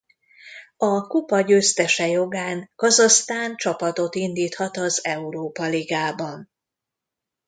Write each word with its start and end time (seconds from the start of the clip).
A 0.77 1.07
kupa 1.07 1.41
győztese 1.41 2.07
jogán 2.07 2.69
Kazahsztán 2.75 3.55
csapatot 3.55 4.15
indíthat 4.15 4.77
az 4.77 5.05
Európa 5.05 5.63
ligában. 5.65 6.49